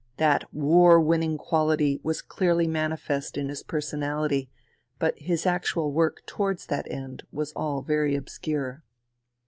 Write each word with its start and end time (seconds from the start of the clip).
That 0.17 0.51
war 0.51 0.99
winning 0.99 1.37
quality 1.37 1.99
was 2.01 2.23
clearly 2.23 2.65
manifest 2.65 3.37
in 3.37 3.49
his 3.49 3.61
person 3.61 3.99
ality, 3.99 4.49
but 4.97 5.15
his 5.19 5.45
actual 5.45 5.91
work 5.91 6.23
towards 6.25 6.65
that 6.65 6.89
end 6.91 7.21
was 7.31 7.51
all 7.55 7.83
very 7.83 8.15
obscure. 8.15 8.83